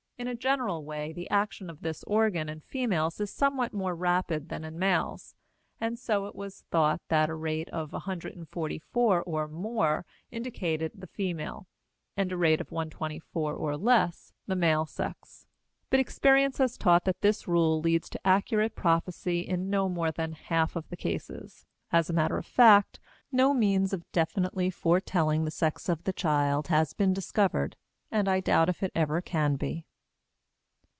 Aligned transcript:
In 0.17 0.27
a 0.27 0.35
general 0.35 0.85
way, 0.85 1.13
the 1.13 1.27
action 1.31 1.67
of 1.67 1.81
this 1.81 2.03
organ 2.03 2.47
in 2.47 2.59
females 2.59 3.19
is 3.19 3.33
somewhat 3.33 3.73
more 3.73 3.95
rapid 3.95 4.49
than 4.49 4.63
in 4.63 4.77
males; 4.77 5.33
and 5.79 5.97
so 5.97 6.27
it 6.27 6.35
was 6.35 6.61
thought 6.69 7.01
that 7.07 7.27
a 7.27 7.33
rate 7.33 7.69
of 7.71 7.91
144 7.91 9.23
or 9.23 9.47
more 9.47 10.05
indicated 10.29 10.91
the 10.93 11.07
female 11.07 11.65
and 12.15 12.31
a 12.31 12.37
rate 12.37 12.61
of 12.61 12.69
124 12.71 13.55
or 13.55 13.75
less 13.75 14.31
the 14.45 14.55
male 14.55 14.85
sex. 14.85 15.47
But 15.89 15.99
experience 15.99 16.59
has 16.59 16.77
taught 16.77 17.05
that 17.05 17.21
this 17.21 17.47
rule 17.47 17.79
leads 17.81 18.07
to 18.11 18.19
accurate 18.23 18.75
prophecy 18.75 19.39
in 19.39 19.71
no 19.71 19.89
more 19.89 20.11
than 20.11 20.33
half 20.33 20.75
of 20.75 20.87
the 20.89 20.97
cases. 20.97 21.65
As 21.91 22.11
a 22.11 22.13
matter 22.13 22.37
of 22.37 22.45
fact, 22.45 22.99
no 23.31 23.55
means 23.55 23.91
of 23.91 24.03
definitely 24.11 24.69
foretelling 24.69 25.45
the 25.45 25.49
sex 25.51 25.89
of 25.89 26.03
the 26.03 26.13
child 26.13 26.67
has 26.67 26.93
been 26.93 27.11
discovered, 27.11 27.75
and 28.11 28.29
I 28.29 28.39
doubt 28.39 28.69
if 28.69 28.83
it 28.83 28.91
ever 28.93 29.19
can 29.21 29.55
be. 29.55 29.87